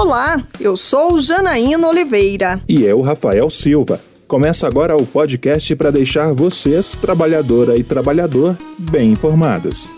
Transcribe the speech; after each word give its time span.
Olá, 0.00 0.42
eu 0.58 0.78
sou 0.78 1.18
Janaína 1.18 1.86
Oliveira. 1.86 2.58
E 2.66 2.82
eu, 2.82 3.02
Rafael 3.02 3.50
Silva. 3.50 4.00
Começa 4.26 4.66
agora 4.66 4.96
o 4.96 5.04
podcast 5.04 5.76
para 5.76 5.90
deixar 5.90 6.32
vocês, 6.32 6.96
trabalhadora 6.96 7.76
e 7.76 7.84
trabalhador, 7.84 8.56
bem 8.78 9.12
informados. 9.12 9.90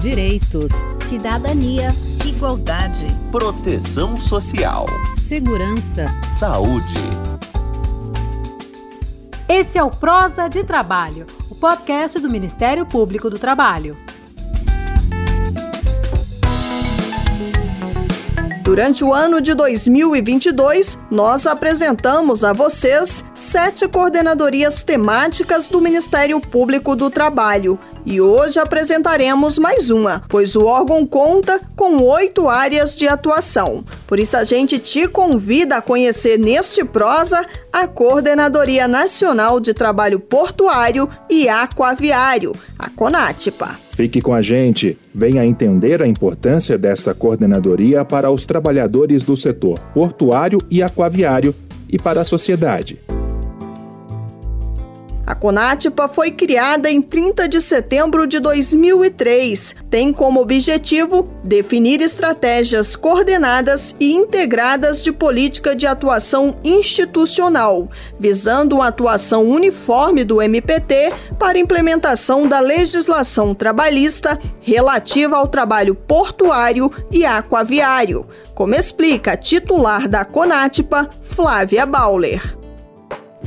Direitos, 0.00 0.70
cidadania, 1.08 1.88
igualdade, 2.24 3.08
proteção 3.32 4.16
social, 4.16 4.86
segurança, 5.26 6.06
saúde. 6.38 6.94
Esse 9.48 9.76
é 9.76 9.82
o 9.82 9.90
Prosa 9.90 10.46
de 10.46 10.62
Trabalho, 10.62 11.26
o 11.50 11.54
podcast 11.56 12.20
do 12.20 12.30
Ministério 12.30 12.86
Público 12.86 13.28
do 13.28 13.40
Trabalho. 13.40 13.96
Durante 18.68 19.02
o 19.02 19.14
ano 19.14 19.40
de 19.40 19.54
2022, 19.54 20.98
nós 21.10 21.46
apresentamos 21.46 22.44
a 22.44 22.52
vocês 22.52 23.24
sete 23.34 23.88
coordenadorias 23.88 24.82
temáticas 24.82 25.68
do 25.68 25.80
Ministério 25.80 26.38
Público 26.38 26.94
do 26.94 27.08
Trabalho. 27.08 27.78
E 28.04 28.20
hoje 28.20 28.60
apresentaremos 28.60 29.56
mais 29.58 29.88
uma, 29.88 30.22
pois 30.28 30.54
o 30.54 30.66
órgão 30.66 31.06
conta 31.06 31.58
com 31.74 32.02
oito 32.02 32.46
áreas 32.46 32.94
de 32.94 33.08
atuação. 33.08 33.82
Por 34.06 34.20
isso, 34.20 34.36
a 34.36 34.44
gente 34.44 34.78
te 34.78 35.08
convida 35.08 35.78
a 35.78 35.82
conhecer 35.82 36.38
neste 36.38 36.84
prosa 36.84 37.46
a 37.72 37.88
Coordenadoria 37.88 38.86
Nacional 38.86 39.60
de 39.60 39.72
Trabalho 39.72 40.20
Portuário 40.20 41.08
e 41.30 41.48
Aquaviário, 41.48 42.54
a 42.78 42.90
CONATPA. 42.90 43.87
Fique 43.98 44.20
com 44.20 44.32
a 44.32 44.40
gente. 44.40 44.96
Venha 45.12 45.44
entender 45.44 46.00
a 46.00 46.06
importância 46.06 46.78
desta 46.78 47.12
coordenadoria 47.12 48.04
para 48.04 48.30
os 48.30 48.44
trabalhadores 48.44 49.24
do 49.24 49.36
setor 49.36 49.76
portuário 49.92 50.60
e 50.70 50.84
aquaviário 50.84 51.52
e 51.90 51.98
para 51.98 52.20
a 52.20 52.24
sociedade. 52.24 53.00
A 55.28 55.34
Conatpa 55.34 56.08
foi 56.08 56.30
criada 56.30 56.90
em 56.90 57.02
30 57.02 57.46
de 57.50 57.60
setembro 57.60 58.26
de 58.26 58.40
2003. 58.40 59.76
Tem 59.90 60.10
como 60.10 60.40
objetivo 60.40 61.28
definir 61.44 62.00
estratégias 62.00 62.96
coordenadas 62.96 63.94
e 64.00 64.14
integradas 64.14 65.02
de 65.02 65.12
política 65.12 65.76
de 65.76 65.86
atuação 65.86 66.56
institucional, 66.64 67.90
visando 68.18 68.76
uma 68.76 68.86
atuação 68.86 69.44
uniforme 69.44 70.24
do 70.24 70.40
MPT 70.40 71.12
para 71.38 71.58
implementação 71.58 72.48
da 72.48 72.60
legislação 72.60 73.54
trabalhista 73.54 74.40
relativa 74.62 75.36
ao 75.36 75.46
trabalho 75.46 75.94
portuário 75.94 76.90
e 77.12 77.26
aquaviário, 77.26 78.26
como 78.54 78.74
explica 78.74 79.32
a 79.32 79.36
titular 79.36 80.08
da 80.08 80.24
Conatpa, 80.24 81.06
Flávia 81.20 81.84
Bauler. 81.84 82.57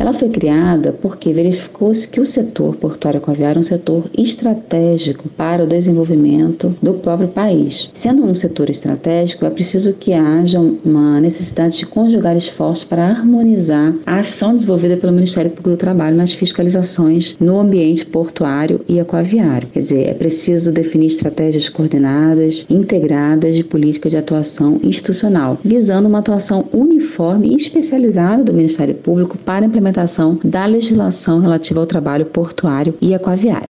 Ela 0.01 0.13
foi 0.13 0.29
criada 0.29 0.91
porque 0.99 1.31
verificou-se 1.31 2.07
que 2.07 2.19
o 2.19 2.25
setor 2.25 2.75
portuário 2.75 3.19
aquaviário 3.19 3.59
é 3.59 3.61
um 3.61 3.63
setor 3.63 4.05
estratégico 4.17 5.29
para 5.29 5.63
o 5.63 5.67
desenvolvimento 5.67 6.75
do 6.81 6.95
próprio 6.95 7.27
país. 7.27 7.87
Sendo 7.93 8.23
um 8.23 8.33
setor 8.33 8.71
estratégico, 8.71 9.45
é 9.45 9.49
preciso 9.51 9.93
que 9.93 10.11
haja 10.11 10.59
uma 10.59 11.21
necessidade 11.21 11.77
de 11.77 11.85
conjugar 11.85 12.35
esforços 12.35 12.83
para 12.83 13.05
harmonizar 13.05 13.93
a 14.03 14.21
ação 14.21 14.55
desenvolvida 14.55 14.97
pelo 14.97 15.13
Ministério 15.13 15.51
Público 15.51 15.69
do 15.69 15.77
Trabalho 15.77 16.17
nas 16.17 16.33
fiscalizações 16.33 17.35
no 17.39 17.59
ambiente 17.59 18.03
portuário 18.03 18.81
e 18.89 18.99
aquaviário. 18.99 19.67
Quer 19.67 19.81
dizer, 19.81 20.07
é 20.07 20.15
preciso 20.15 20.71
definir 20.71 21.07
estratégias 21.07 21.69
coordenadas, 21.69 22.65
integradas 22.67 23.55
de 23.55 23.63
política 23.63 24.09
de 24.09 24.17
atuação 24.17 24.79
institucional, 24.81 25.59
visando 25.63 26.09
uma 26.09 26.17
atuação 26.17 26.65
uniforme 26.73 27.49
e 27.49 27.55
especializada 27.55 28.43
do 28.43 28.51
Ministério 28.51 28.95
Público 28.95 29.37
para 29.37 29.63
implementar 29.63 29.90
implementação 29.91 30.39
da 30.43 30.65
legislação 30.65 31.39
relativa 31.39 31.79
ao 31.79 31.85
trabalho 31.85 32.25
portuário 32.25 32.95
e 33.01 33.13
aquaviário. 33.13 33.67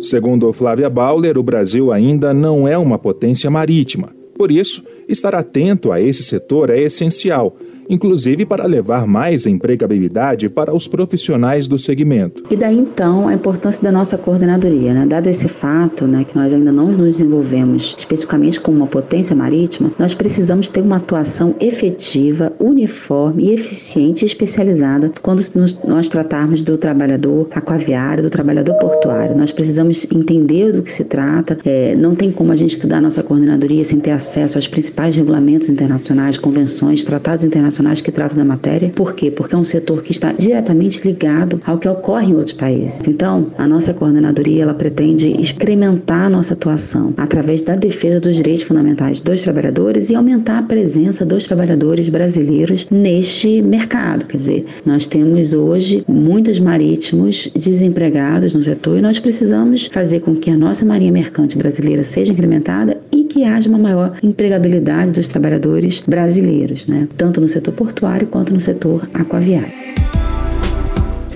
Segundo 0.00 0.52
Flávia 0.52 0.90
Bauler, 0.90 1.38
o 1.38 1.42
Brasil 1.42 1.92
ainda 1.92 2.34
não 2.34 2.66
é 2.66 2.76
uma 2.76 2.98
potência 2.98 3.50
marítima. 3.50 4.08
Por 4.36 4.50
isso, 4.50 4.84
estar 5.08 5.34
atento 5.34 5.92
a 5.92 6.00
esse 6.00 6.22
setor 6.22 6.70
é 6.70 6.80
essencial 6.80 7.56
inclusive 7.88 8.44
para 8.44 8.66
levar 8.66 9.06
mais 9.06 9.46
empregabilidade 9.46 10.48
para 10.48 10.74
os 10.74 10.88
profissionais 10.88 11.68
do 11.68 11.78
segmento. 11.78 12.42
E 12.50 12.56
daí 12.56 12.78
então 12.78 13.28
a 13.28 13.34
importância 13.34 13.82
da 13.82 13.92
nossa 13.92 14.16
coordenadoria, 14.16 14.94
né? 14.94 15.06
Dado 15.06 15.26
esse 15.26 15.48
fato, 15.48 16.06
né, 16.06 16.24
que 16.24 16.36
nós 16.36 16.54
ainda 16.54 16.72
não 16.72 16.88
nos 16.88 17.18
desenvolvemos 17.18 17.94
especificamente 17.96 18.60
como 18.60 18.78
uma 18.78 18.86
potência 18.86 19.34
marítima, 19.34 19.90
nós 19.98 20.14
precisamos 20.14 20.68
ter 20.68 20.82
uma 20.82 20.96
atuação 20.96 21.54
efetiva, 21.60 22.52
uniforme 22.58 23.52
eficiente 23.52 24.24
e 24.24 24.26
especializada 24.26 25.12
quando 25.22 25.42
nós 25.86 26.08
tratarmos 26.08 26.64
do 26.64 26.76
trabalhador 26.78 27.48
aquaviário, 27.52 28.22
do 28.22 28.30
trabalhador 28.30 28.74
portuário. 28.78 29.36
Nós 29.36 29.52
precisamos 29.52 30.06
entender 30.12 30.72
do 30.72 30.82
que 30.82 30.92
se 30.92 31.04
trata. 31.04 31.58
É, 31.64 31.94
não 31.94 32.14
tem 32.14 32.30
como 32.30 32.52
a 32.52 32.56
gente 32.56 32.72
estudar 32.72 32.98
a 32.98 33.00
nossa 33.00 33.22
coordenadoria 33.22 33.84
sem 33.84 34.00
ter 34.00 34.12
acesso 34.12 34.58
aos 34.58 34.66
principais 34.66 35.14
regulamentos 35.16 35.68
internacionais, 35.68 36.38
convenções, 36.38 37.04
tratados 37.04 37.44
internacionais 37.44 37.73
internacionais 37.74 38.00
que 38.00 38.12
tratam 38.12 38.36
da 38.36 38.44
matéria. 38.44 38.90
Por 38.94 39.14
quê? 39.14 39.30
Porque 39.30 39.54
é 39.54 39.58
um 39.58 39.64
setor 39.64 40.02
que 40.02 40.12
está 40.12 40.32
diretamente 40.32 41.06
ligado 41.06 41.60
ao 41.66 41.78
que 41.78 41.88
ocorre 41.88 42.26
em 42.30 42.34
outros 42.34 42.52
países. 42.52 43.00
Então, 43.06 43.46
a 43.58 43.66
nossa 43.66 43.92
coordenadoria 43.92 44.62
ela 44.62 44.74
pretende 44.74 45.28
incrementar 45.28 46.26
a 46.26 46.30
nossa 46.30 46.54
atuação 46.54 47.12
através 47.16 47.62
da 47.62 47.74
defesa 47.74 48.20
dos 48.20 48.36
direitos 48.36 48.62
fundamentais 48.62 49.20
dos 49.20 49.42
trabalhadores 49.42 50.10
e 50.10 50.14
aumentar 50.14 50.58
a 50.58 50.62
presença 50.62 51.24
dos 51.24 51.46
trabalhadores 51.46 52.08
brasileiros 52.08 52.86
neste 52.90 53.60
mercado. 53.62 54.26
Quer 54.26 54.36
dizer, 54.36 54.66
nós 54.86 55.06
temos 55.06 55.52
hoje 55.52 56.04
muitos 56.06 56.58
marítimos 56.60 57.50
desempregados 57.54 58.54
no 58.54 58.62
setor 58.62 58.98
e 58.98 59.02
nós 59.02 59.18
precisamos 59.18 59.86
fazer 59.86 60.20
com 60.20 60.36
que 60.36 60.50
a 60.50 60.56
nossa 60.56 60.84
marinha 60.84 61.12
mercante 61.12 61.58
brasileira 61.58 62.04
seja 62.04 62.32
incrementada 62.32 62.98
que 63.34 63.42
haja 63.42 63.68
uma 63.68 63.78
maior 63.78 64.16
empregabilidade 64.22 65.10
dos 65.10 65.28
trabalhadores 65.28 65.98
brasileiros, 65.98 66.86
né? 66.86 67.08
tanto 67.16 67.40
no 67.40 67.48
setor 67.48 67.74
portuário 67.74 68.28
quanto 68.28 68.54
no 68.54 68.60
setor 68.60 69.08
aquaviário. 69.12 69.72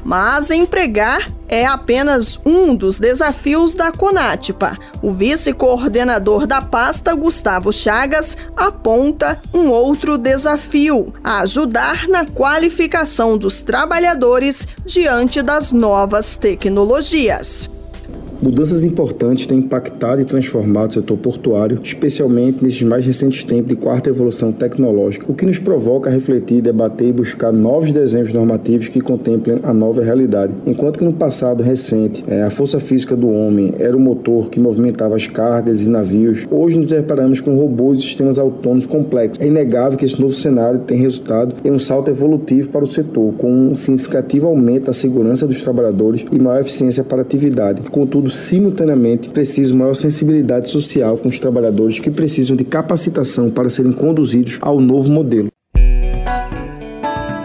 Mas 0.04 0.52
empregar 0.52 1.28
é 1.48 1.66
apenas 1.66 2.38
um 2.46 2.72
dos 2.72 3.00
desafios 3.00 3.74
da 3.74 3.90
Conatpa. 3.90 4.78
O 5.02 5.10
vice-coordenador 5.10 6.46
da 6.46 6.62
pasta, 6.62 7.12
Gustavo 7.16 7.72
Chagas, 7.72 8.38
aponta 8.56 9.36
um 9.52 9.68
outro 9.68 10.16
desafio: 10.16 11.12
ajudar 11.22 12.06
na 12.06 12.24
qualificação 12.24 13.36
dos 13.36 13.60
trabalhadores 13.60 14.68
diante 14.86 15.42
das 15.42 15.72
novas 15.72 16.36
tecnologias. 16.36 17.68
Mudanças 18.40 18.84
importantes 18.84 19.48
têm 19.48 19.58
impactado 19.58 20.22
e 20.22 20.24
transformado 20.24 20.90
o 20.90 20.94
setor 20.94 21.18
portuário, 21.18 21.80
especialmente 21.82 22.62
nesses 22.62 22.82
mais 22.82 23.04
recentes 23.04 23.42
tempos 23.42 23.74
de 23.74 23.74
quarta 23.74 24.10
evolução 24.10 24.52
tecnológica, 24.52 25.26
o 25.28 25.34
que 25.34 25.44
nos 25.44 25.58
provoca 25.58 26.08
a 26.08 26.12
refletir, 26.12 26.62
debater 26.62 27.08
e 27.08 27.12
buscar 27.12 27.52
novos 27.52 27.90
desenhos 27.90 28.32
normativos 28.32 28.86
que 28.86 29.00
contemplem 29.00 29.58
a 29.64 29.74
nova 29.74 30.04
realidade. 30.04 30.54
Enquanto 30.64 31.00
que 31.00 31.04
no 31.04 31.12
passado 31.12 31.64
recente 31.64 32.24
é, 32.28 32.44
a 32.44 32.50
força 32.50 32.78
física 32.78 33.16
do 33.16 33.28
homem 33.28 33.74
era 33.76 33.96
o 33.96 34.00
motor 34.00 34.50
que 34.50 34.60
movimentava 34.60 35.16
as 35.16 35.26
cargas 35.26 35.82
e 35.82 35.88
navios, 35.88 36.46
hoje 36.48 36.78
nos 36.78 36.86
deparamos 36.86 37.40
com 37.40 37.56
robôs 37.56 37.98
e 37.98 38.02
sistemas 38.02 38.38
autônomos 38.38 38.86
complexos. 38.86 39.44
É 39.44 39.48
inegável 39.48 39.98
que 39.98 40.04
esse 40.04 40.20
novo 40.20 40.34
cenário 40.34 40.78
tem 40.86 40.96
resultado 40.96 41.56
em 41.64 41.72
um 41.72 41.78
salto 41.80 42.08
evolutivo 42.08 42.68
para 42.68 42.84
o 42.84 42.86
setor, 42.86 43.34
com 43.34 43.50
um 43.50 43.74
significativo 43.74 44.46
aumento 44.46 44.84
da 44.84 44.92
segurança 44.92 45.44
dos 45.44 45.60
trabalhadores 45.60 46.24
e 46.30 46.38
maior 46.38 46.60
eficiência 46.60 47.02
para 47.02 47.18
a 47.18 47.22
atividade. 47.22 47.82
Contudo, 47.90 48.27
simultaneamente, 48.28 49.28
preciso 49.28 49.76
maior 49.76 49.94
sensibilidade 49.94 50.68
social 50.68 51.16
com 51.16 51.28
os 51.28 51.38
trabalhadores 51.38 52.00
que 52.00 52.10
precisam 52.10 52.56
de 52.56 52.64
capacitação 52.64 53.50
para 53.50 53.70
serem 53.70 53.92
conduzidos 53.92 54.58
ao 54.60 54.80
novo 54.80 55.10
modelo. 55.10 55.48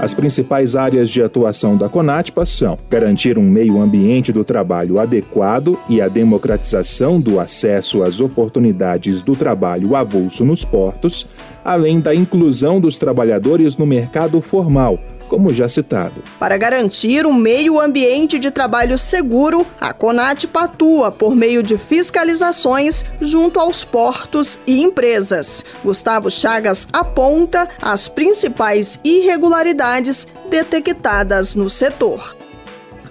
As 0.03 0.13
principais 0.13 0.75
áreas 0.75 1.09
de 1.09 1.23
atuação 1.23 1.77
da 1.77 1.87
Conatpa 1.87 2.45
são 2.45 2.77
garantir 2.89 3.37
um 3.37 3.49
meio 3.49 3.79
ambiente 3.79 4.33
do 4.33 4.43
trabalho 4.43 4.99
adequado 4.99 5.79
e 5.87 6.01
a 6.01 6.09
democratização 6.09 7.21
do 7.21 7.39
acesso 7.39 8.03
às 8.03 8.19
oportunidades 8.19 9.23
do 9.23 9.33
trabalho 9.33 9.95
avulso 9.95 10.43
nos 10.43 10.65
portos, 10.65 11.25
além 11.63 12.01
da 12.01 12.13
inclusão 12.13 12.81
dos 12.81 12.97
trabalhadores 12.97 13.77
no 13.77 13.85
mercado 13.85 14.41
formal, 14.41 14.99
como 15.33 15.51
já 15.51 15.67
citado. 15.67 16.23
Para 16.37 16.57
garantir 16.57 17.25
um 17.25 17.33
meio 17.33 17.81
ambiente 17.81 18.37
de 18.37 18.51
trabalho 18.51 18.99
seguro, 18.99 19.65
a 19.81 19.91
CONAT 19.91 20.47
atua 20.53 21.11
por 21.11 21.35
meio 21.35 21.63
de 21.63 21.75
fiscalizações 21.75 23.03
junto 23.19 23.59
aos 23.59 23.83
portos 23.83 24.59
e 24.67 24.79
empresas. 24.79 25.65
Gustavo 25.83 26.29
Chagas 26.29 26.87
aponta 26.93 27.67
as 27.81 28.07
principais 28.07 28.99
irregularidades 29.03 30.27
detectadas 30.51 31.55
no 31.55 31.67
setor. 31.67 32.37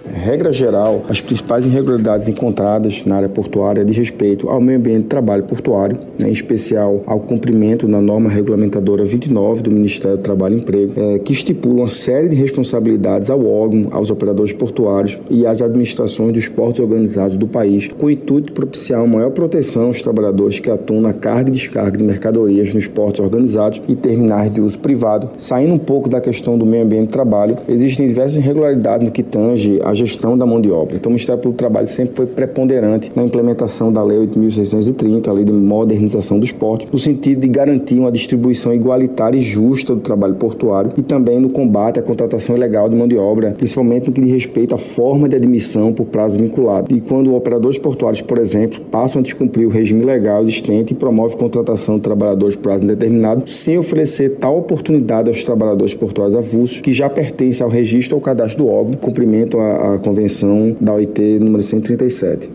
Regra 0.05 0.51
geral, 0.51 1.05
as 1.07 1.21
principais 1.21 1.65
irregularidades 1.65 2.27
encontradas 2.27 3.05
na 3.05 3.15
área 3.15 3.29
portuária 3.29 3.85
de 3.85 3.93
respeito 3.93 4.49
ao 4.49 4.59
meio 4.59 4.77
ambiente 4.77 5.03
de 5.03 5.07
trabalho 5.07 5.43
portuário, 5.43 5.97
né, 6.19 6.27
em 6.29 6.33
especial 6.33 7.01
ao 7.05 7.21
cumprimento 7.21 7.87
da 7.87 8.01
norma 8.01 8.29
regulamentadora 8.29 9.05
29 9.05 9.61
do 9.61 9.71
Ministério 9.71 10.17
do 10.17 10.23
Trabalho 10.23 10.55
e 10.55 10.59
Emprego, 10.59 10.93
é, 10.97 11.19
que 11.19 11.31
estipula 11.31 11.83
uma 11.83 11.89
série 11.89 12.27
de 12.27 12.35
responsabilidades 12.35 13.29
ao 13.29 13.45
órgão, 13.45 13.87
aos 13.91 14.09
operadores 14.09 14.51
portuários 14.51 15.17
e 15.29 15.45
às 15.47 15.61
administrações 15.61 16.33
dos 16.33 16.49
portos 16.49 16.81
organizados 16.81 17.37
do 17.37 17.47
país, 17.47 17.87
com 17.87 18.07
o 18.07 18.11
intuito 18.11 18.47
de 18.47 18.53
propiciar 18.53 19.07
maior 19.07 19.31
proteção 19.31 19.85
aos 19.85 20.01
trabalhadores 20.01 20.59
que 20.59 20.69
atuam 20.69 20.99
na 20.99 21.13
carga 21.13 21.49
e 21.49 21.53
descarga 21.53 21.97
de 21.97 22.03
mercadorias 22.03 22.73
nos 22.73 22.87
portos 22.87 23.21
organizados 23.21 23.81
e 23.87 23.95
terminais 23.95 24.53
de 24.53 24.59
uso 24.59 24.79
privado. 24.79 25.29
Saindo 25.37 25.73
um 25.73 25.79
pouco 25.79 26.09
da 26.09 26.19
questão 26.19 26.57
do 26.57 26.65
meio 26.65 26.83
ambiente 26.83 27.07
de 27.07 27.13
trabalho, 27.13 27.57
existem 27.69 28.07
diversas 28.07 28.37
irregularidades 28.37 29.05
no 29.05 29.11
que 29.11 29.23
tange 29.23 29.79
a 29.83 29.92
gestão 29.93 30.37
da 30.37 30.45
mão 30.45 30.59
de 30.59 30.71
obra. 30.71 30.95
Então, 30.95 31.09
o 31.09 31.13
Ministério 31.13 31.41
Público 31.41 31.57
do 31.57 31.59
Trabalho 31.59 31.87
sempre 31.87 32.15
foi 32.15 32.25
preponderante 32.25 33.11
na 33.15 33.23
implementação 33.23 33.91
da 33.91 34.03
Lei 34.03 34.19
8.630, 34.27 35.27
a 35.27 35.31
Lei 35.31 35.45
de 35.45 35.53
Modernização 35.53 36.39
dos 36.39 36.51
Portos, 36.51 36.87
no 36.91 36.99
sentido 36.99 37.41
de 37.41 37.47
garantir 37.47 37.99
uma 37.99 38.11
distribuição 38.11 38.73
igualitária 38.73 39.37
e 39.37 39.41
justa 39.41 39.93
do 39.93 40.01
trabalho 40.01 40.35
portuário 40.35 40.91
e 40.97 41.03
também 41.03 41.39
no 41.39 41.49
combate 41.49 41.99
à 41.99 42.03
contratação 42.03 42.55
ilegal 42.55 42.89
de 42.89 42.95
mão 42.95 43.07
de 43.07 43.17
obra, 43.17 43.51
principalmente 43.51 44.07
no 44.07 44.13
que 44.13 44.21
diz 44.21 44.31
respeito 44.31 44.75
à 44.75 44.77
forma 44.77 45.27
de 45.29 45.35
admissão 45.35 45.93
por 45.93 46.05
prazo 46.05 46.39
vinculado. 46.39 46.95
E 46.95 47.01
quando 47.01 47.33
operadores 47.35 47.77
portuários, 47.77 48.21
por 48.21 48.37
exemplo, 48.37 48.81
passam 48.91 49.19
a 49.19 49.23
descumprir 49.23 49.67
o 49.67 49.71
regime 49.71 50.03
legal 50.03 50.43
existente 50.43 50.93
e 50.93 50.95
promove 50.95 51.35
contratação 51.35 51.95
de 51.95 52.01
trabalhadores 52.01 52.55
por 52.55 52.63
prazo 52.63 52.83
indeterminado, 52.83 53.43
sem 53.45 53.77
oferecer 53.77 54.37
tal 54.39 54.57
oportunidade 54.57 55.29
aos 55.29 55.43
trabalhadores 55.43 55.93
portuários 55.93 56.37
avulsos 56.37 56.79
que 56.81 56.93
já 56.93 57.09
pertencem 57.09 57.63
ao 57.63 57.69
registro 57.69 58.15
ou 58.15 58.21
cadastro 58.21 58.63
do 58.63 58.69
órgão, 58.69 58.93
cumprimento 58.93 59.59
a, 59.59 59.82
a 59.83 59.97
convenção 59.97 60.77
da 60.79 60.93
OIT 60.93 61.39
número 61.39 61.61
137. 61.61 62.51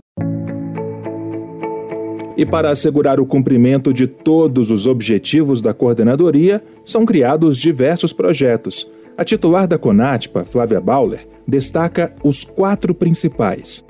E 2.35 2.45
para 2.45 2.71
assegurar 2.71 3.19
o 3.19 3.25
cumprimento 3.25 3.93
de 3.93 4.07
todos 4.07 4.71
os 4.71 4.87
objetivos 4.87 5.61
da 5.61 5.73
coordenadoria, 5.73 6.63
são 6.83 7.05
criados 7.05 7.59
diversos 7.59 8.13
projetos. 8.13 8.89
A 9.17 9.23
titular 9.23 9.67
da 9.67 9.77
CONATPA, 9.77 10.45
Flávia 10.45 10.79
Bauler, 10.79 11.27
destaca 11.45 12.15
os 12.23 12.43
quatro 12.43 12.95
principais. 12.95 13.83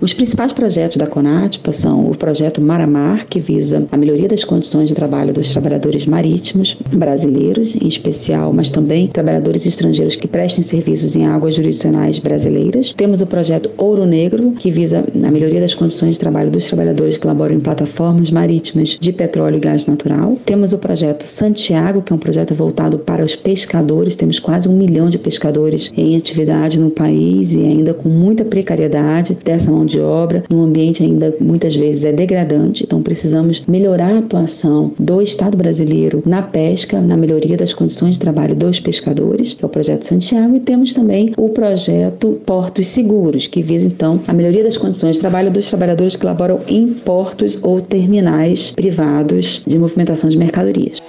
Os 0.00 0.12
principais 0.12 0.52
projetos 0.52 0.96
da 0.96 1.06
Conatpa 1.06 1.72
são 1.72 2.10
o 2.10 2.16
projeto 2.16 2.60
Maramar, 2.60 3.26
que 3.26 3.40
visa 3.40 3.86
a 3.90 3.96
melhoria 3.96 4.28
das 4.28 4.44
condições 4.44 4.88
de 4.88 4.94
trabalho 4.94 5.32
dos 5.32 5.50
trabalhadores 5.52 6.04
marítimos 6.04 6.76
brasileiros, 6.92 7.74
em 7.76 7.86
especial, 7.86 8.52
mas 8.52 8.70
também 8.70 9.06
trabalhadores 9.06 9.64
estrangeiros 9.64 10.16
que 10.16 10.28
prestem 10.28 10.62
serviços 10.62 11.16
em 11.16 11.26
águas 11.26 11.54
jurisdicionais 11.54 12.18
brasileiras. 12.18 12.92
Temos 12.92 13.22
o 13.22 13.26
projeto 13.26 13.70
Ouro 13.78 14.04
Negro, 14.04 14.52
que 14.52 14.70
visa 14.70 15.04
a 15.14 15.30
melhoria 15.30 15.60
das 15.60 15.74
condições 15.74 16.14
de 16.14 16.20
trabalho 16.20 16.50
dos 16.50 16.66
trabalhadores 16.66 17.16
que 17.16 17.26
laboram 17.26 17.54
em 17.54 17.60
plataformas 17.60 18.30
marítimas 18.30 18.98
de 19.00 19.12
petróleo 19.12 19.56
e 19.56 19.60
gás 19.60 19.86
natural. 19.86 20.36
Temos 20.44 20.72
o 20.72 20.78
projeto 20.78 21.22
Santiago, 21.22 22.02
que 22.02 22.12
é 22.12 22.16
um 22.16 22.18
projeto 22.18 22.54
voltado 22.54 22.98
para 22.98 23.24
os 23.24 23.34
pescadores. 23.34 24.16
Temos 24.16 24.38
quase 24.38 24.68
um 24.68 24.76
milhão 24.76 25.08
de 25.08 25.18
pescadores 25.18 25.90
em 25.96 26.16
atividade 26.16 26.78
no 26.78 26.90
país 26.90 27.54
e 27.54 27.60
ainda 27.60 27.94
com 27.94 28.08
muita 28.08 28.44
precariedade 28.44 29.38
dessa 29.42 29.70
mão 29.70 29.83
de 29.84 30.00
obra, 30.00 30.44
num 30.50 30.64
ambiente 30.64 31.02
ainda 31.02 31.34
muitas 31.40 31.74
vezes 31.76 32.04
é 32.04 32.12
degradante. 32.12 32.84
Então 32.84 33.02
precisamos 33.02 33.62
melhorar 33.66 34.14
a 34.14 34.18
atuação 34.18 34.92
do 34.98 35.20
Estado 35.22 35.56
brasileiro 35.56 36.22
na 36.26 36.42
pesca, 36.42 37.00
na 37.00 37.16
melhoria 37.16 37.56
das 37.56 37.72
condições 37.74 38.14
de 38.14 38.20
trabalho 38.20 38.54
dos 38.54 38.80
pescadores, 38.80 39.52
que 39.52 39.64
é 39.64 39.66
o 39.66 39.70
projeto 39.70 40.02
Santiago, 40.02 40.56
e 40.56 40.60
temos 40.60 40.94
também 40.94 41.32
o 41.36 41.48
projeto 41.48 42.40
Portos 42.46 42.88
Seguros, 42.88 43.46
que 43.46 43.62
visa 43.62 43.88
então 43.88 44.20
a 44.26 44.32
melhoria 44.32 44.64
das 44.64 44.76
condições 44.76 45.16
de 45.16 45.20
trabalho 45.20 45.50
dos 45.50 45.68
trabalhadores 45.68 46.16
que 46.16 46.26
laboram 46.26 46.60
em 46.68 46.88
portos 46.88 47.58
ou 47.62 47.80
terminais 47.80 48.70
privados 48.70 49.62
de 49.66 49.78
movimentação 49.78 50.28
de 50.30 50.38
mercadorias. 50.38 51.00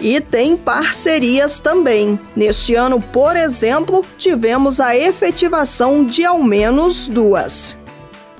E 0.00 0.20
tem 0.20 0.56
parcerias 0.56 1.60
também. 1.60 2.18
Neste 2.34 2.74
ano, 2.74 3.00
por 3.00 3.36
exemplo, 3.36 4.04
tivemos 4.16 4.80
a 4.80 4.96
efetivação 4.96 6.04
de 6.04 6.24
ao 6.24 6.42
menos 6.42 7.08
duas. 7.08 7.76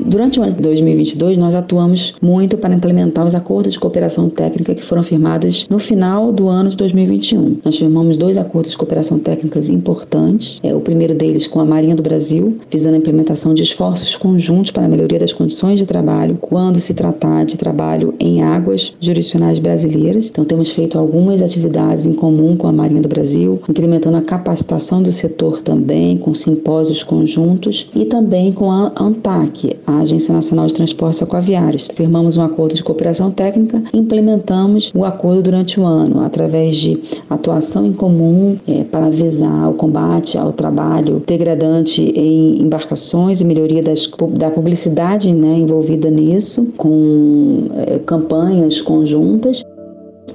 Durante 0.01 0.39
o 0.39 0.43
ano 0.45 0.53
de 0.53 0.63
2022, 0.63 1.37
nós 1.39 1.57
atuamos 1.57 2.15
muito 2.23 2.57
para 2.57 2.73
implementar 2.73 3.27
os 3.27 3.35
acordos 3.35 3.73
de 3.73 3.81
cooperação 3.81 4.31
técnica 4.31 4.75
que 4.75 4.83
foram 4.83 5.03
firmados 5.03 5.67
no 5.69 5.79
final 5.79 6.33
do 6.33 6.49
ano 6.49 6.71
de 6.71 6.77
2021. 6.77 7.59
Nós 7.65 7.77
firmamos 7.77 8.17
dois 8.17 8.39
acordos 8.39 8.71
de 8.71 8.79
cooperação 8.79 9.19
técnicas 9.19 9.69
importantes. 9.69 10.61
É, 10.63 10.73
o 10.75 10.81
primeiro 10.81 11.15
deles 11.15 11.49
com 11.49 11.59
a 11.59 11.65
Marinha 11.65 11.97
do 11.97 12.03
Brasil, 12.03 12.57
visando 12.71 12.95
a 12.95 12.99
implementação 12.99 13.55
de 13.55 13.65
esforços 13.65 14.15
conjuntos 14.15 14.71
para 14.71 14.85
a 14.85 14.89
melhoria 14.89 15.19
das 15.19 15.33
condições 15.33 15.81
de 15.81 15.87
trabalho 15.87 16.39
quando 16.41 16.79
se 16.79 16.95
tratar 16.95 17.45
de 17.45 17.57
trabalho 17.57 18.15
em 18.21 18.43
águas 18.43 18.95
jurisdicionais 19.01 19.59
brasileiras. 19.59 20.29
Então, 20.29 20.45
temos 20.45 20.71
feito 20.71 20.97
algumas 20.97 21.43
atividades 21.43 22.07
em 22.07 22.13
comum 22.13 22.57
com 22.57 22.69
a 22.69 22.73
Marinha 22.73 23.03
do 23.03 23.09
Brasil, 23.09 23.61
incrementando 23.69 24.17
a 24.17 24.23
capacitação 24.23 25.03
do 25.03 25.11
setor 25.11 25.61
também, 25.61 26.17
com 26.17 26.35
simpósios 26.35 27.03
conjuntos 27.03 27.91
e 27.95 28.05
também 28.05 28.53
com 28.53 28.71
a 28.71 28.93
ANTAC, 28.97 29.77
a 29.89 30.01
Agência 30.01 30.35
Nacional 30.35 30.67
de 30.67 30.75
Transportes 30.75 31.23
Aquaviários. 31.23 31.89
Firmamos 31.95 32.37
um 32.37 32.45
acordo 32.45 32.75
de 32.75 32.83
cooperação 32.83 33.31
técnica 33.31 33.83
e 33.93 33.99
implementamos 33.99 34.93
o 34.95 35.05
acordo 35.05 35.43
durante 35.43 35.81
o 35.81 35.85
ano, 35.85 36.21
através 36.21 36.77
de 36.77 37.01
atuação 37.31 37.87
em 37.87 37.93
comum 37.93 38.59
é, 38.69 38.85
para 38.85 39.09
visar 39.09 39.69
o 39.71 39.75
combate 39.75 40.37
ao 40.37 40.53
trabalho 40.53 41.23
degradante 41.27 42.03
em 42.03 42.63
embarcações 42.63 43.41
e 43.41 43.45
melhoria 43.45 43.83
das, 43.83 44.07
da 44.37 44.51
publicidade 44.51 45.33
né, 45.33 45.59
envolvida 45.59 46.11
nisso, 46.11 46.73
com 46.77 47.69
é, 47.75 47.99
campanhas 48.01 48.83
conjuntas. 48.83 49.65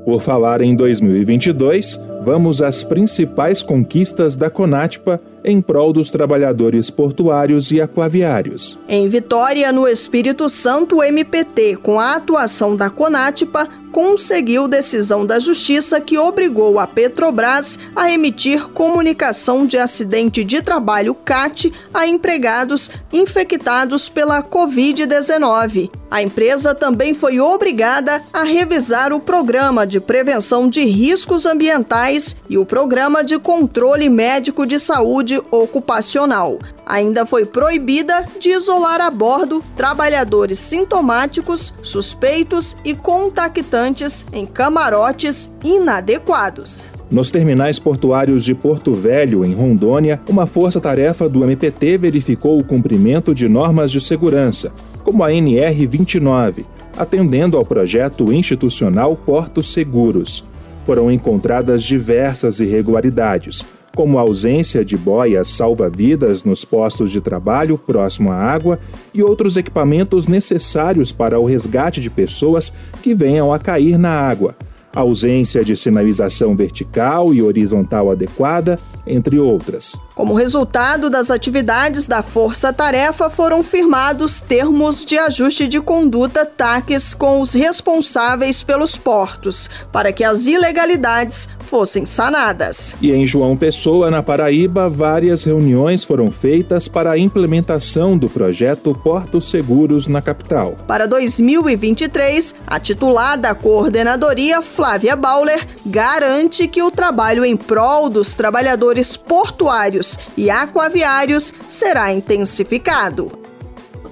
Por 0.04 0.20
falar 0.20 0.62
em 0.62 0.76
2022, 0.76 2.00
vamos 2.24 2.62
às 2.62 2.84
principais 2.84 3.62
conquistas 3.62 4.36
da 4.36 4.50
Conatpa 4.50 5.20
em 5.44 5.62
prol 5.62 5.92
dos 5.92 6.10
trabalhadores 6.10 6.90
portuários 6.90 7.72
e 7.72 7.82
aquaviários. 7.82 8.80
Em 8.88 9.08
Vitória, 9.08 9.72
no 9.72 9.88
Espírito 9.88 10.48
Santo, 10.48 10.98
o 10.98 11.04
MPT, 11.04 11.78
com 11.78 12.00
a 12.00 12.16
atuação 12.16 12.76
da 12.76 12.90
Conatpa, 12.90 13.68
conseguiu 13.92 14.68
decisão 14.68 15.24
da 15.24 15.40
Justiça 15.40 16.02
que 16.02 16.18
obrigou 16.18 16.80
a 16.80 16.88
Petrobras 16.88 17.78
a 17.96 18.12
emitir 18.12 18.68
comunicação 18.70 19.68
de 19.68 19.78
acidente 19.78 20.44
de 20.44 20.64
trabalho 20.64 21.14
CAT 21.14 21.72
a 21.94 22.08
empregados 22.08 22.90
infectados 23.12 24.10
pela 24.10 24.42
Covid-19. 24.42 25.92
A 26.10 26.24
empresa 26.24 26.74
também 26.74 27.14
foi 27.14 27.40
obrigada 27.40 28.22
a 28.32 28.44
revisar 28.44 29.14
o 29.14 29.20
programa 29.20 29.86
de 29.86 30.00
prevenção 30.00 30.68
de 30.68 30.84
riscos 30.86 31.46
ambientais 31.46 32.13
e 32.50 32.58
o 32.58 32.66
programa 32.66 33.24
de 33.24 33.40
controle 33.40 34.08
médico 34.10 34.66
de 34.66 34.78
saúde 34.78 35.42
ocupacional. 35.50 36.60
Ainda 36.86 37.26
foi 37.26 37.46
proibida 37.46 38.28
de 38.40 38.50
isolar 38.50 39.02
a 39.02 39.10
bordo 39.10 39.64
trabalhadores 39.76 40.60
sintomáticos, 40.60 41.74
suspeitos 41.82 42.76
e 42.86 42.94
contactantes 42.94 44.26
em 44.32 44.46
camarotes 44.46 45.50
inadequados. 45.64 46.92
Nos 47.10 47.32
terminais 47.32 47.78
portuários 47.80 48.44
de 48.44 48.56
Porto 48.56 48.94
Velho, 48.94 49.46
em 49.46 49.54
Rondônia, 49.54 50.20
uma 50.28 50.48
força-tarefa 50.48 51.30
do 51.30 51.44
MPT 51.44 51.98
verificou 51.98 52.60
o 52.60 52.64
cumprimento 52.64 53.36
de 53.36 53.48
normas 53.48 53.92
de 53.92 54.02
segurança, 54.02 54.74
como 55.04 55.24
a 55.24 55.30
NR29, 55.30 56.66
atendendo 56.98 57.58
ao 57.58 57.66
projeto 57.66 58.32
institucional 58.34 59.16
Portos 59.16 59.72
Seguros. 59.72 60.46
Foram 60.86 61.12
encontradas 61.12 61.84
diversas 61.84 62.60
irregularidades, 62.60 63.66
como 63.96 64.18
a 64.18 64.22
ausência 64.22 64.84
de 64.84 64.98
boias 64.98 65.48
salva-vidas 65.50 66.44
nos 66.44 66.66
postos 66.66 67.12
de 67.12 67.22
trabalho 67.22 67.78
próximo 67.78 68.32
à 68.32 68.36
água 68.36 68.80
e 69.14 69.22
outros 69.22 69.56
equipamentos 69.56 70.28
necessários 70.28 71.12
para 71.12 71.40
o 71.40 71.46
resgate 71.46 72.02
de 72.02 72.10
pessoas 72.10 72.74
que 73.02 73.14
venham 73.14 73.54
a 73.54 73.60
cair 73.60 73.98
na 73.98 74.10
água, 74.10 74.56
ausência 74.94 75.64
de 75.64 75.76
sinalização 75.76 76.56
vertical 76.56 77.34
e 77.34 77.42
horizontal 77.42 78.12
adequada, 78.12 78.80
entre 79.06 79.40
outras. 79.40 79.96
Como 80.16 80.34
resultado 80.34 81.10
das 81.10 81.30
atividades 81.30 82.08
da 82.08 82.22
Força 82.22 82.72
Tarefa, 82.72 83.30
foram 83.30 83.64
firmados 83.64 84.40
termos 84.40 85.04
de 85.04 85.18
ajuste 85.18 85.68
de 85.68 85.82
conduta 85.82 86.46
TACs 86.46 87.14
com 87.14 87.42
os 87.42 87.54
responsáveis 87.54 88.64
pelos 88.64 88.98
portos, 88.98 89.70
para 89.92 90.14
que 90.14 90.24
as 90.24 90.46
ilegalidades 90.46 91.50
fossem 91.74 92.06
sanadas. 92.06 92.96
E 93.02 93.12
em 93.12 93.26
João 93.26 93.58
Pessoa, 93.58 94.12
na 94.12 94.22
Paraíba, 94.22 94.88
várias 94.88 95.44
reuniões 95.44 96.04
foram 96.04 96.32
feitas 96.32 96.88
para 96.88 97.10
a 97.10 97.18
implementação 97.18 98.16
do 98.16 98.30
projeto 98.30 98.94
Portos 98.94 99.50
Seguros 99.50 100.08
na 100.08 100.22
capital. 100.22 100.78
Para 100.86 101.08
2023, 101.08 102.54
a 102.68 102.80
titular 102.80 103.40
da 103.40 103.56
coordenadoria, 103.56 104.62
Flávia 104.62 105.16
Bauler, 105.16 105.68
garante 105.84 106.68
que 106.68 106.84
o 106.84 106.92
trabalho 106.92 107.44
em 107.44 107.58
prol 107.58 108.08
dos 108.08 108.36
trabalhadores 108.36 109.18
portuários 109.18 110.20
e 110.38 110.52
aquaviários 110.52 111.52
será 111.68 112.14
intensificado. 112.14 113.43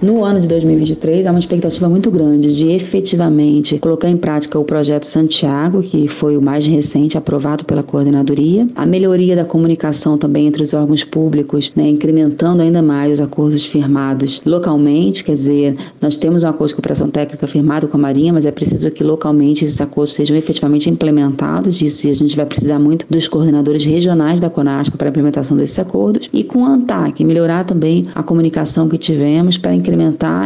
No 0.02 0.24
ano 0.24 0.40
de 0.40 0.48
2023, 0.48 1.28
há 1.28 1.30
uma 1.30 1.38
expectativa 1.38 1.88
muito 1.88 2.10
grande 2.10 2.52
de 2.56 2.72
efetivamente 2.72 3.78
colocar 3.78 4.08
em 4.08 4.16
prática 4.16 4.58
o 4.58 4.64
projeto 4.64 5.04
Santiago, 5.04 5.80
que 5.80 6.08
foi 6.08 6.36
o 6.36 6.42
mais 6.42 6.66
recente 6.66 7.16
aprovado 7.16 7.64
pela 7.64 7.84
coordenadoria, 7.84 8.66
a 8.74 8.84
melhoria 8.84 9.36
da 9.36 9.44
comunicação 9.44 10.18
também 10.18 10.48
entre 10.48 10.60
os 10.60 10.74
órgãos 10.74 11.04
públicos, 11.04 11.70
né, 11.76 11.88
incrementando 11.88 12.62
ainda 12.62 12.82
mais 12.82 13.12
os 13.12 13.20
acordos 13.20 13.64
firmados 13.64 14.42
localmente, 14.44 15.22
quer 15.22 15.34
dizer, 15.34 15.76
nós 16.00 16.16
temos 16.16 16.42
um 16.42 16.48
acordo 16.48 16.70
de 16.70 16.74
cooperação 16.74 17.08
técnica 17.08 17.46
firmado 17.46 17.86
com 17.86 17.96
a 17.96 18.00
Marinha, 18.00 18.32
mas 18.32 18.44
é 18.44 18.50
preciso 18.50 18.90
que 18.90 19.04
localmente 19.04 19.64
esses 19.64 19.80
acordos 19.80 20.14
sejam 20.14 20.36
efetivamente 20.36 20.90
implementados, 20.90 21.76
disso 21.76 22.08
a 22.08 22.12
gente 22.12 22.36
vai 22.36 22.46
precisar 22.46 22.80
muito 22.80 23.06
dos 23.08 23.28
coordenadores 23.28 23.84
regionais 23.84 24.40
da 24.40 24.50
CONASPA 24.50 24.98
para 24.98 25.06
a 25.06 25.10
implementação 25.10 25.56
desses 25.56 25.78
acordos, 25.78 26.28
e 26.32 26.42
com 26.42 26.66
a 26.66 26.70
ANTAC, 26.70 27.24
melhorar 27.24 27.64
também 27.64 28.02
a 28.16 28.22
comunicação 28.24 28.88
que 28.88 28.98
tivemos 28.98 29.56
para 29.56 29.72
incrementar 29.72 29.91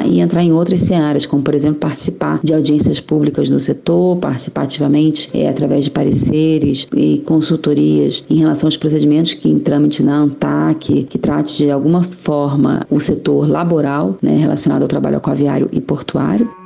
e 0.07 0.21
entrar 0.21 0.43
em 0.43 0.53
outras 0.53 0.81
searas, 0.81 1.27
como 1.27 1.43
por 1.43 1.55
exemplo 1.55 1.81
participar 1.81 2.41
de 2.43 2.55
audiências 2.55 3.01
públicas 3.01 3.51
no 3.51 3.61
setor, 3.61 4.17
participar 4.17 4.63
ativamente 4.63 5.31
é, 5.33 5.49
através 5.49 5.85
de 5.85 5.91
pareceres 5.91 6.87
e 6.95 7.23
consultorias 7.27 8.25
em 8.29 8.37
relação 8.37 8.67
aos 8.67 8.77
procedimentos 8.77 9.35
que 9.35 9.49
em 9.49 9.59
trâmite 9.59 10.03
na 10.03 10.17
ANTAC, 10.17 11.05
que 11.05 11.19
trate 11.19 11.57
de 11.57 11.71
alguma 11.71 12.03
forma 12.03 12.87
o 12.91 13.01
setor 13.01 13.49
laboral 13.49 14.17
né, 14.23 14.37
relacionado 14.37 14.83
ao 14.83 14.89
trabalho 14.89 15.17
aquaviário 15.17 15.69
e 15.73 15.81
portuário. 15.81 16.66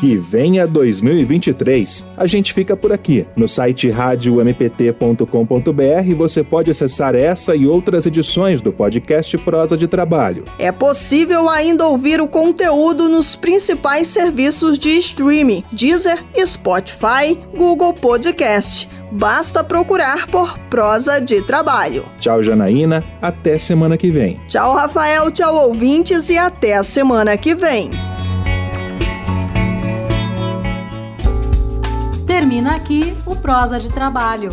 Que 0.00 0.16
venha 0.16 0.66
2023. 0.66 2.06
A 2.16 2.26
gente 2.26 2.54
fica 2.54 2.74
por 2.74 2.90
aqui. 2.90 3.26
No 3.36 3.46
site 3.46 3.90
radiompt.com.br 3.90 6.14
você 6.16 6.42
pode 6.42 6.70
acessar 6.70 7.14
essa 7.14 7.54
e 7.54 7.66
outras 7.66 8.06
edições 8.06 8.62
do 8.62 8.72
podcast 8.72 9.36
Prosa 9.36 9.76
de 9.76 9.86
Trabalho. 9.86 10.46
É 10.58 10.72
possível 10.72 11.50
ainda 11.50 11.86
ouvir 11.86 12.18
o 12.18 12.26
conteúdo 12.26 13.10
nos 13.10 13.36
principais 13.36 14.08
serviços 14.08 14.78
de 14.78 14.96
streaming: 14.96 15.62
Deezer, 15.70 16.24
Spotify, 16.46 17.38
Google 17.54 17.92
Podcast. 17.92 18.88
Basta 19.12 19.62
procurar 19.62 20.26
por 20.28 20.58
Prosa 20.70 21.20
de 21.20 21.42
Trabalho. 21.42 22.06
Tchau, 22.18 22.42
Janaína. 22.42 23.04
Até 23.20 23.58
semana 23.58 23.98
que 23.98 24.10
vem. 24.10 24.38
Tchau, 24.48 24.74
Rafael. 24.74 25.30
Tchau, 25.30 25.68
ouvintes. 25.68 26.30
E 26.30 26.38
até 26.38 26.74
a 26.74 26.82
semana 26.82 27.36
que 27.36 27.54
vem. 27.54 27.90
Termina 32.40 32.74
aqui 32.74 33.14
o 33.26 33.36
Prosa 33.36 33.78
de 33.78 33.90
Trabalho. 33.90 34.48